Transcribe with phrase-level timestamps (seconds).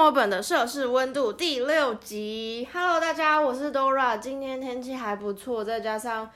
[0.00, 2.66] 墨尔本的摄氏温度第六集。
[2.72, 4.18] Hello，大家，我是 Dora。
[4.18, 6.30] 今天天气还不错，再加上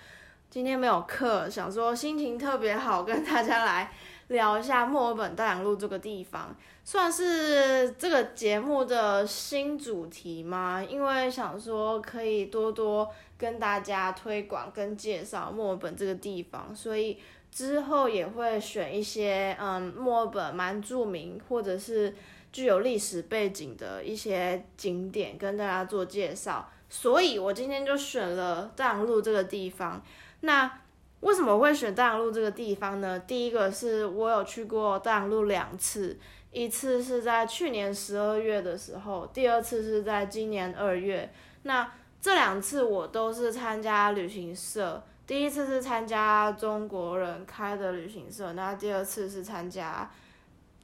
[0.50, 3.90] 今天没有课，想说心情特别好，跟大家来
[4.28, 6.54] 聊一下墨尔本大洋路这个地方，
[6.84, 10.84] 算是这个节目的新主题吗？
[10.86, 17.18] 因为想说可以多多跟大家推广跟介绍墨尔本这个地方，所以
[17.50, 22.14] 之后也会选一些嗯墨尔本蛮著名或者是。
[22.54, 30.00] 具有历史背景的一些景点跟大家做介绍，所以我今天就选了大洋路这个地方。
[30.42, 30.78] 那
[31.18, 33.18] 为什么会选大洋路这个地方呢？
[33.18, 36.16] 第一个是我有去过大洋路两次，
[36.52, 41.28] 一次是在去年十二月的时候，第二次是在今年二月。
[41.64, 50.08] 那这两次我都是参加旅行社，第一次是参加中国人开的旅行社，那第二次是参加。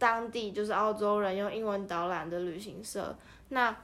[0.00, 3.14] 当地就是澳洲人用英文导览的旅行社，
[3.50, 3.76] 那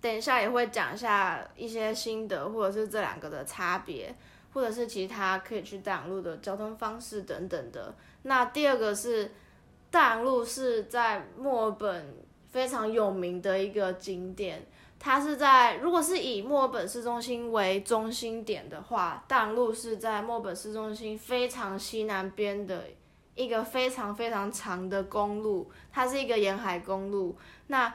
[0.00, 4.12] 等一下也会讲一下一些心得，或者是这两个的差别，
[4.52, 7.94] 或者是其他可以去大洋路的交通方式等等的。
[8.22, 9.30] 那第二个是
[9.88, 12.16] 大洋路是在墨尔本
[12.50, 14.66] 非常有名的一个景点，
[14.98, 22.82] 它是在如果是以墨尔本市中心为中心点的话，大洋路是在墨尔本市中心非常西南边的。
[23.36, 27.36] 一个非常非常长的公路，它是一个沿海公路。
[27.68, 27.92] 那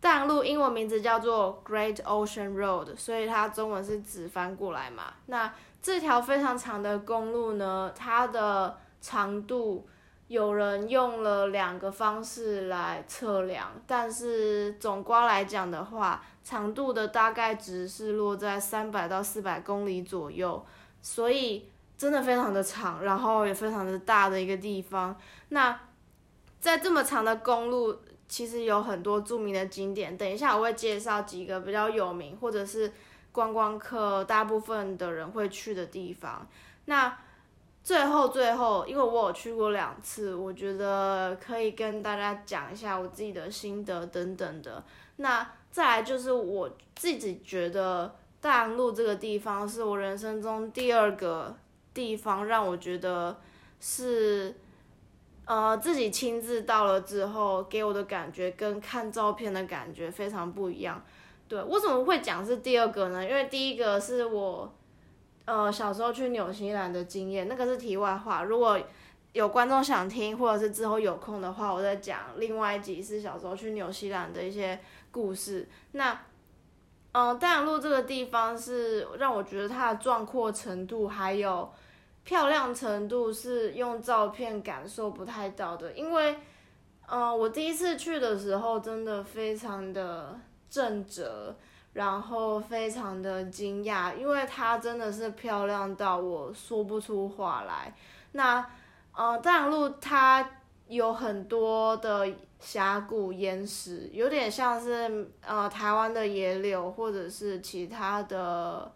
[0.00, 5.12] 大洋路英文名字叫做 Great Ocean Road，所以它中文是直翻过来嘛。
[5.26, 9.84] 那这条非常长的公路呢，它的长度
[10.28, 20.64] 有人用了两个方式来测量，但是总瓜来讲的话，长度的大概值是落在三百到四百公里左右，
[21.02, 21.68] 所以。
[22.04, 25.16] 真的非常的长，然后也非常的大的一个地方。
[25.48, 25.80] 那
[26.60, 30.14] 在这么长的公路，其实有很多著名的景点。
[30.14, 32.92] 等一下我会介绍几个比较有名，或者是
[33.32, 36.46] 观光客大部分的人会去的地方。
[36.84, 37.16] 那
[37.82, 44.84] 最后最后，因为我有去过两次，我觉得可以跟大家讲一下我自己的心得等等的。
[45.16, 51.56] 那再来就是我自己觉得大洋路这个地方是我人生中第二个。
[51.94, 53.38] 地方让我觉得
[53.78, 54.52] 是，
[55.46, 61.00] 呃，自己亲自到了之后，给我的感觉跟看照片的感觉非常不一样。
[61.46, 63.24] 对，为什么会讲是第二个呢？
[63.24, 64.74] 因为第一个是我，
[65.44, 68.42] 呃，小时候去纽西兰的经验，那个是题外话。
[68.42, 68.78] 如果
[69.32, 74.80] 有观众想听，或者是之后有空的话，我再讲另外一集是小时候去纽西兰的一些
[75.12, 75.68] 故事。
[75.92, 76.18] 那。
[77.14, 81.72] 嗯，大洋路这个地方是让我觉得它的壮阔程度还有
[82.24, 86.36] 漂亮程度是用照片感受不太到的，因为，
[87.06, 90.36] 嗯，我第一次去的时候真的非常的
[90.68, 91.54] 震折，
[91.92, 97.94] 然后非常的惊讶，因为它真的是漂亮到我说不出话来。
[98.32, 98.66] 那，
[99.14, 100.50] 呃，大洋路它。
[100.86, 102.28] 有很多的
[102.64, 108.90] 峡谷岩石，有点像是呃台湾的野柳，或者是其他的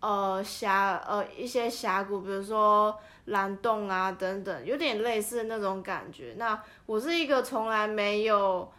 [0.00, 6.34] 呃峡呃一些峡谷，比如说蓝洞啊等等，有点类似那种感觉。
[6.38, 8.72] 那我是一个从来没有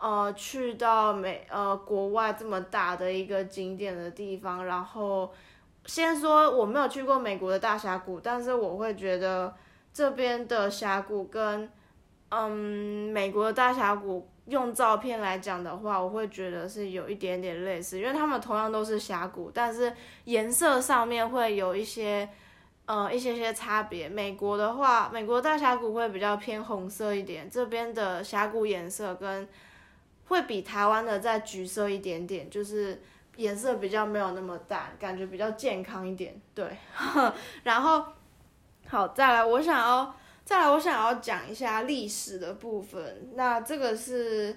[0.00, 5.32] 呃去到美呃国外这么大的一个景点的地方，然后
[5.86, 9.54] 先说我没有去过美国的大峡谷，但是我会觉得。
[9.94, 11.70] 这边的峡谷跟，
[12.34, 19.92] 嗯，美国的大峡谷用照片来讲的话，我会觉得是有一点点类似，因为他们同样都是峡谷，但是
[20.24, 22.26] 颜色上面会有一些，
[22.86, 24.08] 呃，一些些差别。
[24.08, 29.46] 美国的话，美国大峡谷会比较偏红色一点，这边的峡谷颜色跟
[30.28, 33.02] 会比台湾的再橘色一点点，就是
[33.36, 36.40] 颜色比较没有那么淡，感觉比较健康一点。
[36.54, 36.78] 对，
[37.64, 38.02] 然后。
[38.88, 40.14] 好，再来，我想要
[40.44, 43.30] 再来，我想要讲一下历史的部分。
[43.34, 44.56] 那这个是，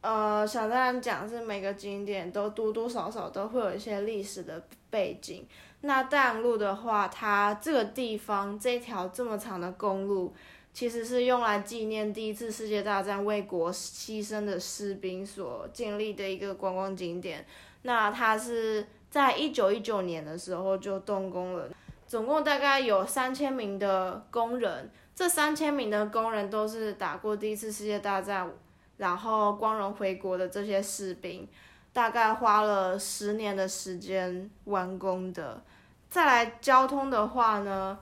[0.00, 5.46] 呃，想大家讲是每个景点都多多少少都会有一些历史的背景。
[5.82, 10.34] 那大洋路的话，它这个地方这条这么长的公路，
[10.72, 17.46] 其实是用来纪念第一次世界大战为国牺牲的士兵所建立的一个观光景点。
[17.82, 21.68] 那它是在一九一九年的时候就动工了。
[22.06, 28.48] 总共大概有三千名的工人，这三千名的工人都是打过第一次世界大战，
[28.96, 31.48] 然后光荣回国的这些士兵，
[31.92, 35.62] 大概花了十年的时间完工的。
[36.08, 37.98] 再来交通的话呢，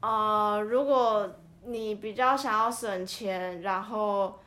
[0.00, 1.30] 呃，如果
[1.64, 4.38] 你比较想要省钱，然后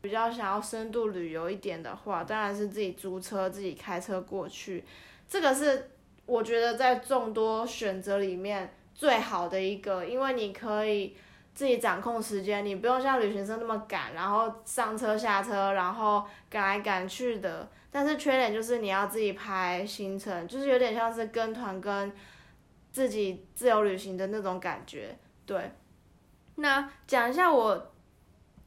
[0.00, 4.84] 比较想要深度旅游一点的话，当然是自己租车、自己开车过去。
[5.28, 5.90] 这个是
[6.28, 11.16] 我觉得在众多选择里面最好的一个，因为你可以
[11.54, 17.66] 自己掌控时间，你不用像旅行社那么赶，然后上车下车，然后赶来赶去的。
[17.90, 22.12] 但是缺点就是你要自己排行程，就是有点像是跟团跟
[22.92, 25.16] 自己自由旅行的那种感觉。
[25.46, 25.72] 对，
[26.56, 27.92] 那讲一下我。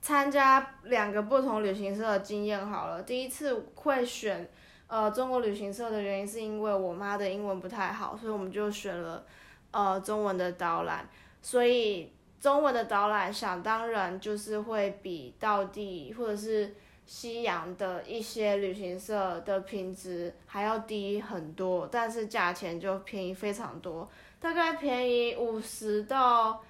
[0.03, 3.03] 参加两个不同旅行社的经验好了。
[3.03, 4.49] 第一次会选
[4.91, 9.23] 呃中国旅行社的原因是因为我妈的英文不太好，所以我们就选了
[9.71, 11.07] 呃中文的导览。
[11.41, 12.11] 所以
[12.41, 24.05] 中文的导览想当然就是会比到地或者是西洋的一些旅行社的品质还要低很多，但是价钱就便宜非常多，
[24.41, 26.61] 大概便宜五十到。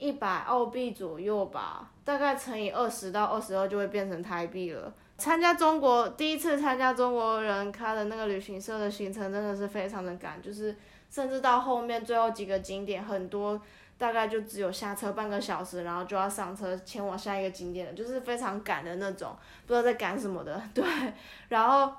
[0.00, 4.94] 一百澳币左右吧，大概乘以二十到二十二就会变成台币了。
[5.18, 10.74] 参加中国第一次参加中国人开的那个旅行社的行程真的是非常的赶，就是
[11.10, 13.60] 甚至到后面最后几个景点很多
[13.98, 19.36] 大概就只有下车半个小时，然后就要上车前往下一个景点了，就是非常赶的那种，
[19.66, 20.62] 不知道在赶什么的。
[20.72, 20.84] 对，
[21.48, 21.92] 然后。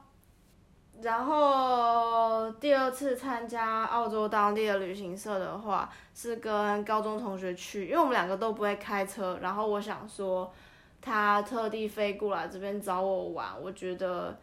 [1.01, 9.39] 然后第二次参加澳洲当地的旅行社的话，是跟高中同学去，因为我们两个都不会开车。
[9.42, 10.54] 然后我想说，
[11.01, 14.39] 他特地飞过来这边找我玩，我觉得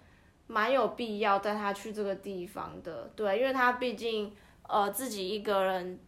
[0.47, 3.11] 蛮有必要带他去这个地方的。
[3.15, 4.35] 对，因为他毕竟
[4.69, 5.99] 呃自己一个人。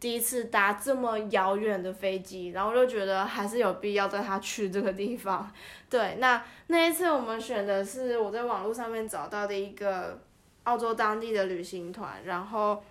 [0.00, 5.50] 第一次搭这么遥远的飞机，然后就觉得还是有必要带他去这个地方。
[5.88, 10.20] 对，那那一次我们选的是我在网络上面找到的一个
[10.64, 12.84] 澳洲当地的旅行团，然后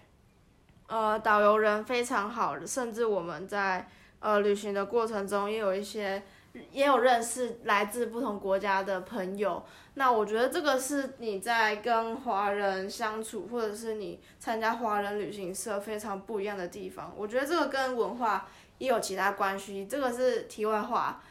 [0.88, 3.88] 呃导游人非常好，甚至我们在
[4.20, 6.24] 呃旅行的过程中也有一些。
[6.72, 9.64] 也有认识来自不同国家的朋友，
[9.96, 17.12] 那我觉得这个是你在跟华人相处，或者是你参加华人旅行社非常不一样的地方。
[17.18, 18.48] 我觉得这个跟文化
[18.78, 21.22] 也有其他关系，这个是题外话。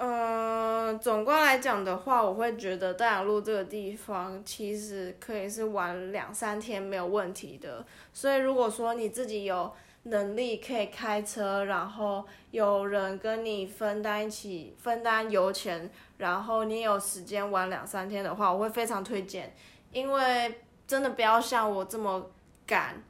[0.00, 7.86] 嗯，总观来讲的话，我会觉得大洋路这个地方其实可以是玩两三天没有问题的。
[8.12, 9.72] 所以如果说你自己有。
[10.06, 19.54] 能力可以开车，然后有人跟你分担一起分担油钱，然后你有时间玩两三天的话，我会非常推荐，
[19.92, 22.30] 因为真的不要像我这么
[22.66, 23.02] 赶，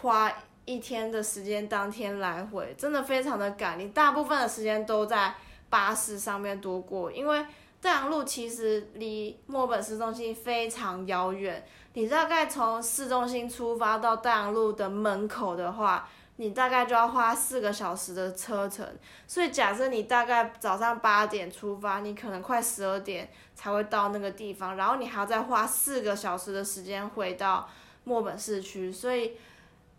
[0.00, 0.32] 花
[0.64, 5.32] 一天的时间当天来回，真的非常的赶，你大部分的时间都在
[5.70, 7.46] 巴士上面度过，因为
[7.80, 16.08] 大洋路其实离墨本市中心非常遥远，你大概从市中心出发到大洋路的门口的话。
[16.36, 18.86] 你大概就要花四个小时的车程，
[19.26, 27.68] 所以假设你大概早上八点出发，你可能快十二点才会到那个地方，然后你还要再花四个小时的时间回到
[28.04, 29.36] 墨本市区，所以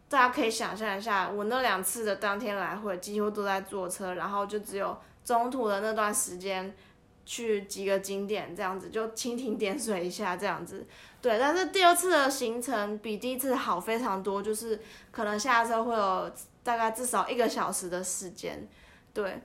[0.10, 6.76] 大家可以想象一下，我那两次的当天来回几乎都在坐车，然后就只有中途的那段时间。
[7.26, 10.86] 去几个景点这样子，就蜻蜓点水一下这样子，
[11.22, 11.40] 对。
[11.40, 14.82] 但是第二次的行程比第一次好非常多，就是
[15.12, 16.32] 可能下车会有
[16.64, 18.68] 大概至少一个小时的时间，
[19.14, 19.42] 对。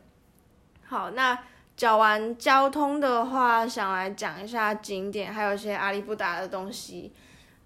[0.87, 1.39] 好，那
[1.77, 7.13] 讲完交通的话，想来讲一下景点，还有一些阿里不达的东西。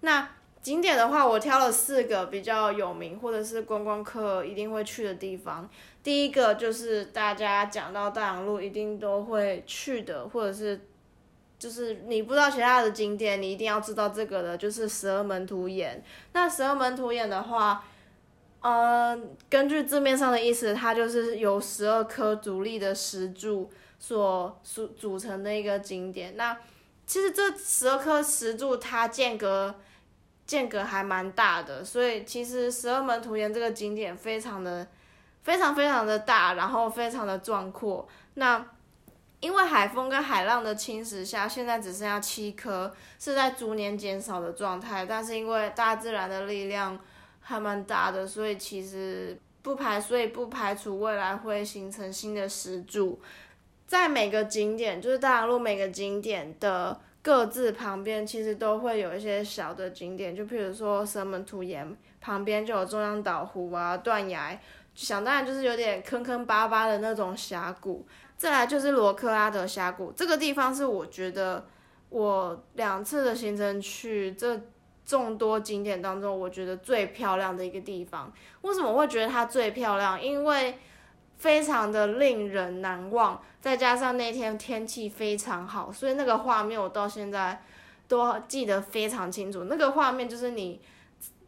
[0.01, 0.29] 那
[0.63, 5.69] 景点的话，我挑了四个比较有名或者是观光客一定会去的地方。
[6.01, 10.79] 第一个就是大家讲到大洋路一定都会去的，或者是
[11.59, 16.01] 就是你不知道其他的景点，你一定要知道这个的，就是十二门徒岩。
[16.31, 17.83] 那十二门徒岩的话，
[18.61, 26.37] 嗯，根据字面上的意思，它就是由十二颗独立的石柱所组组成的一个景点。
[26.37, 26.57] 那
[27.05, 29.75] 其实这十二颗石柱它间隔。
[30.45, 34.85] 间隔还蛮大的，所以其实十二门徒岩这个景点非常的、
[35.41, 38.07] 非常非常的大，然后非常的壮阔。
[38.33, 38.65] 那
[39.39, 45.05] 因为海风跟海浪的侵蚀下，现在只剩下七颗，是在逐年减少的状态。
[45.05, 46.99] 但是因为大自然的力量
[47.39, 53.21] 还蛮大的，所以其实不排，所以不排除未来会形成新的石柱。
[53.87, 56.99] 在每个景点，就是大洋路每个景点的。
[57.23, 64.59] 各自旁边其实都会有一些小的景点，就譬如说蛇门土岩旁边就有中央岛湖啊、断崖，
[64.93, 68.05] 想当然就是有点坑坑巴巴的那种峡谷。
[68.35, 71.65] 再来就是罗克拉德峡谷，这个地方是我觉得
[72.09, 74.59] 我两次的行程去这
[75.05, 78.29] 众多景点当中，我觉得最漂亮的一个地方。
[78.63, 80.21] 为什么会觉得它最漂亮？
[80.21, 80.77] 因为
[81.37, 83.41] 非常的令人难忘。
[83.61, 87.61] 再加上那天天气非常好，所以那个画面我到现在
[88.07, 89.65] 都记得非常清楚。
[89.65, 90.81] 那个画面就是你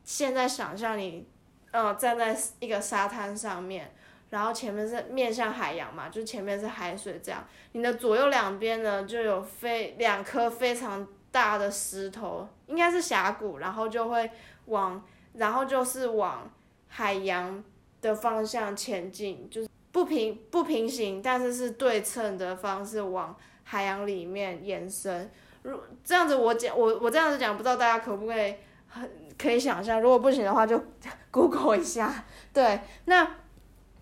[0.03, 1.27] 现在想象你，
[1.71, 3.93] 呃，站在一个沙滩上面。
[4.31, 7.45] 然后前面是面向海洋嘛，就前面是海水这样。
[7.73, 14.29] 你的左右两边呢，就有非两颗非常大的石头，应该是峡谷，然后就会
[14.65, 15.01] 往，
[15.33, 16.51] 然后就是往
[16.87, 17.63] 海洋
[18.05, 25.29] 的方向前进，就是不平不平行，但是是对称的方式往海洋里面延伸。
[25.63, 28.55] 如这样子我讲，我我这样子讲，不知道大家可不可以
[28.87, 30.81] 很可以想象，如果不行的话就
[31.31, 32.25] Google 一下。
[32.53, 33.37] 对，那。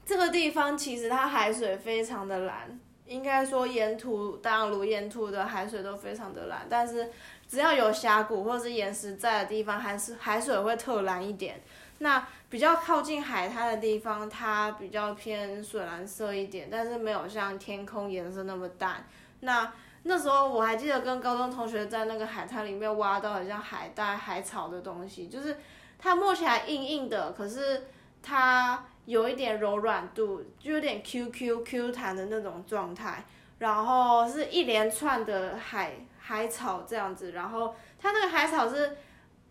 [0.05, 7.09] 这个地方其实它海水非常的蓝，应该说沿途大陆沿途的海水都非常的蓝，但是
[7.47, 11.61] 只要有峡谷或者是岩石在的地方，还是海水会特蓝一点。
[11.99, 19.05] 那比较靠近海滩的地方，它比较偏水蓝色一点，但是没有像天空颜色那么淡。
[19.41, 19.71] 那
[20.03, 25.57] 那时候我还记得跟高中同学在那个海滩里面挖到很像海带、海草的东西，就是
[25.97, 27.83] 它摸起来硬硬的，可是
[28.21, 28.85] 它。
[29.05, 33.21] 有一点柔软度，就有点 Q Q Q 弹的那种状态，
[33.59, 38.95] 然后是一连串的海海草这样子，然后它那个海草是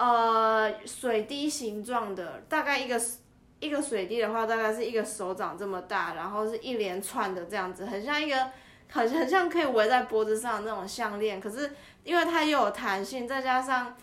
[0.03, 3.01] 呃水滴形状的，大概一个
[3.61, 8.51] 一个水滴的话，大概是一个手掌这么大，然后是一连串的这样子，很像一个
[8.91, 11.71] 很很像可以围在脖子上的那种项链，可是
[12.03, 13.95] 因为它又有弹性，再加上。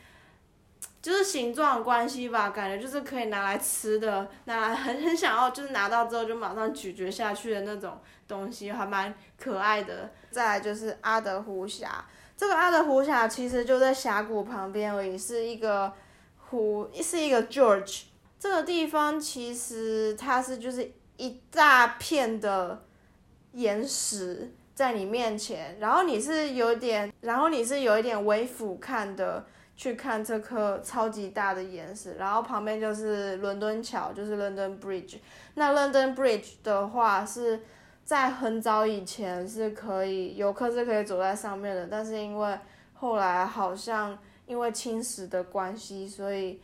[1.01, 10.12] 就是形状关系吧，感觉就是可以拿来吃的，拿来很很想要，就是拿到之后就马上咀嚼下去的那种东西，还蛮可爱的。
[10.29, 12.06] 再来就是阿德湖峡，
[12.39, 15.91] 这个阿德湖峡其实就在峡谷旁边而已，是一个
[16.38, 18.03] 湖，是一个 George。
[18.39, 22.86] 这个地方其实它是就是一大片的
[23.51, 29.46] 岩石在你面前，然后你是有点，然后你是有一点微俯瞰的。
[29.75, 35.15] 去看这颗超级大的岩石，然后旁边就是伦敦桥，就是 London Bridge。
[35.53, 37.62] 那 London Bridge 的话是
[38.10, 42.58] 在很早以前是可以游客是可以走在上面的，但是因为
[42.96, 46.60] 后来好像因为侵蚀的关系，所以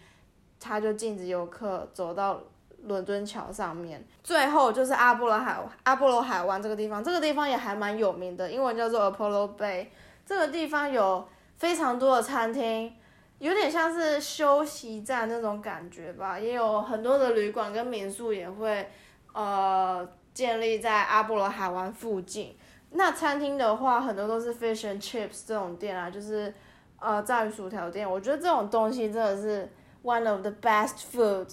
[0.59, 2.41] 他就禁止游客走到
[2.85, 4.03] 伦敦桥上面。
[4.23, 9.85] 最后就是阿波罗海阿波罗海湾这个地方，这个地方也还蛮有名的，英文叫做 Apollo Bay。
[10.25, 12.91] 这个地方有非常多的餐厅。
[13.37, 18.89] 有点像是休息站那种感觉吧，也有很多的旅馆跟民宿也会，
[19.31, 22.55] 呃，建立在阿波罗海湾附近。
[22.91, 26.53] 那餐厅的话，很多都是 fish and chips 这种店啊，就是
[26.99, 28.07] 呃炸鱼薯条店。
[28.07, 29.67] 我觉得这种东西真的是
[30.03, 31.47] one of the best food，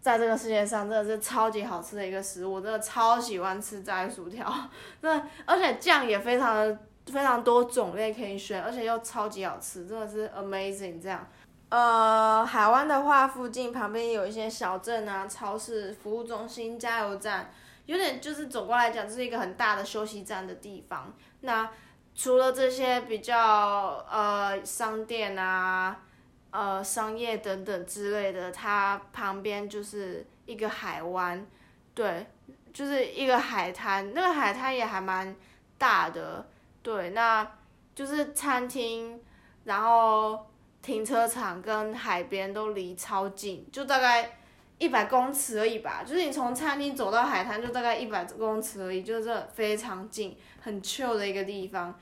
[0.00, 4.50] 在这个世界上真的是超级好吃的一个食物，我真的超喜欢吃炸鱼薯条。
[5.02, 6.78] 那而且酱也非常的。
[7.08, 11.26] 非常多种类可以选，而且又超级好吃，真的是 amazing 这样。
[11.70, 17.50] 呃，海湾的话，附近旁边有一些小镇啊、超市、服务中心、加油站，
[17.88, 21.10] 有点就是总过来讲，这是一个很大的休息站的地方。
[21.40, 21.70] 那
[22.14, 26.02] 除了这些比较呃商店啊、
[26.50, 31.46] 呃商业等等之类的，它旁边就是一个海湾，
[31.94, 32.26] 对，
[32.74, 35.34] 就是一个海滩，那个海滩也还蛮
[35.78, 36.46] 大的。
[36.82, 37.50] 对，那
[37.94, 39.18] 就是餐厅，
[39.64, 40.46] 然后
[40.82, 44.36] 停车场跟海边都离超近，就大概
[44.78, 46.02] 一百公尺而已吧。
[46.06, 51.98] 就是你从餐厅走到海滩就大概一百公尺而已，就是非常近，很 chill 的一个地方。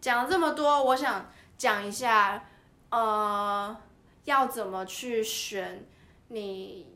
[0.00, 2.44] 讲了这么多，我想讲一下，
[2.90, 3.76] 呃，
[4.24, 5.86] 要怎么去选
[6.28, 6.86] 你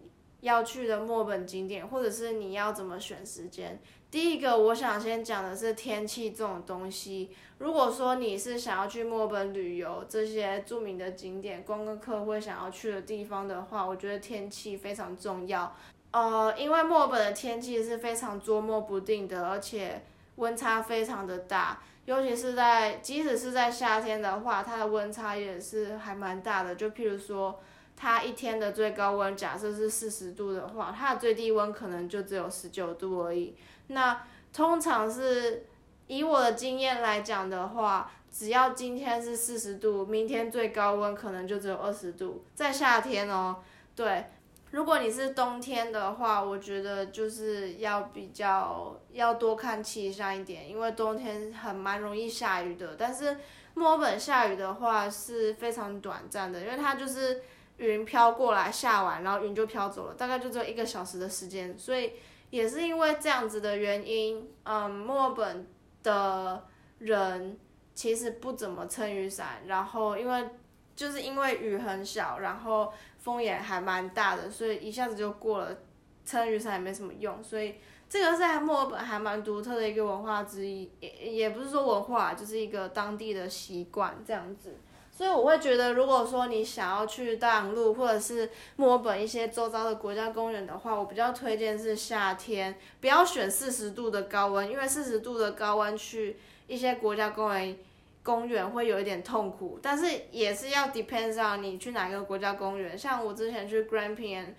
[0.41, 3.81] 要去的墨本景点，或者是你要怎么选时间。
[4.11, 7.31] 第一个，我想先讲的是天气这种东西。
[7.59, 15.77] 如果说你是想要去墨尔本旅游，这些著名的景点、观光客会想要去的地方的话，我觉得天气非常重要。
[16.13, 20.03] 呃，因为墨尔本的天气是非常捉摸不定的，而且
[20.37, 26.75] 温差非常的大，尤其是在即使是在夏天的话，它的温差也是还蛮大的。
[26.75, 27.61] 就譬如说，
[28.01, 33.57] 它一天的最高温假设是四十度的话，它的最低温可能就只有十九度而已。
[33.89, 35.67] 那通常是
[36.07, 43.57] 以我的经验来讲的话，只要今天是四十度，明天最高温可能就只有二十度，在夏天哦。
[43.97, 44.27] 对，
[44.71, 52.95] 如果你是冬天的话，我觉得就是要比较要多看气象一点，因为冬天很蛮容易下雨的。
[52.97, 53.39] 但是
[53.75, 57.43] 墨尔本下雨的话是非常短暂的，因为它就是
[57.79, 62.13] 云飘过来下完，然后云就飘走了，大概就只有一个小时的时间，所以。
[62.51, 65.67] 也是因为这样子的原因，嗯，墨尔本
[66.03, 66.65] 的
[66.97, 67.59] 人
[67.93, 70.49] 其实不怎么撑雨伞，然后因为
[70.97, 75.77] 就是因为雨很小，然后风也还蛮大的，所以一下子就过了，
[76.25, 77.75] 撑雨伞也没什么用，所以
[78.09, 84.75] 这个是墨尔本还蛮独特的一个文化之一，也也不是说文化，就是一个当地的习惯这样子。
[85.19, 96.37] 所以我会觉得，如果说你想要去大洋路或者是墨尔本一些周遭的国家公园的话，我比较推荐是夏天，不要选四十度的高温，因为四十度的高温去
[96.69, 97.77] 一些国家公园
[98.23, 99.81] 公园会有一点痛苦。
[99.83, 102.97] 但是也是要 depends on 你去哪个国家公园。
[102.97, 104.55] 像我之前去 Grampian，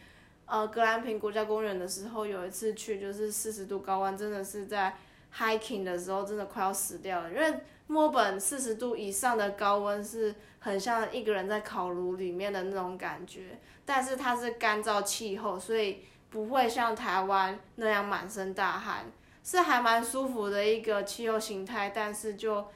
[0.46, 4.98] 呃，格兰平国家公园的时候，有一次去就是四十度高温，真的是在
[5.36, 10.36] hiking 的时候真的快要死掉了，因为墨本四十度以上的高温是。
[10.62, 19.06] 很像一个人在烤炉里面的那种感觉，但是它是干燥气候，所以不会像台湾那样满身大汗，
[19.42, 21.94] 是还蛮舒服的一个气候形态。
[21.96, 22.68] 但是就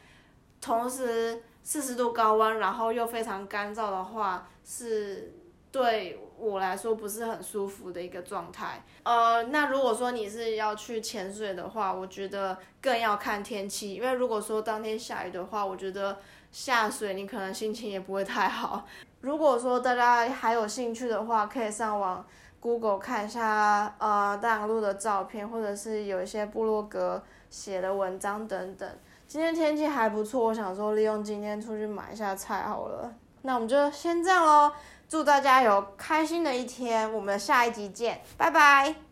[0.61, 5.33] 同时四十度高温，然后又非常干燥的话，是
[5.73, 8.81] 对我来说不是很舒服的一个状态。
[9.03, 16.17] 呃，那如果说你是要去潜水的话，我觉得更要看天气，因为如果说当天下雨的话，我觉得。
[16.53, 18.85] 下水你可能心情也不会太好。
[19.21, 22.23] 如果说大家还有兴趣的话，可以上网
[22.59, 28.87] Google 看一下呃大洋路的照片，或者是有一些部落格写的文章等等。
[29.27, 33.11] 今天天气还不错，我想说利用今天出去买一下菜好了。
[33.41, 34.71] 那我们就先这样喽，
[35.13, 39.02] 祝大家有开心的一天，我们下一集见，拜拜。